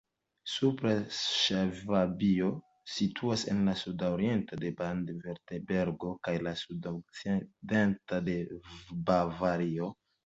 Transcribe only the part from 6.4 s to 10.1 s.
la sudokcidento de Bavario.